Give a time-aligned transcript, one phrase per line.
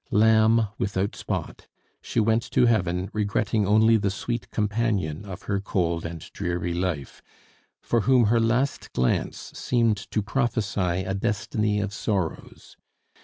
[0.09, 1.67] Lamb without spot,
[2.01, 7.21] she went to heaven, regretting only the sweet companion of her cold and dreary life,
[7.83, 12.77] for whom her last glance seemed to prophesy a destiny of sorrows.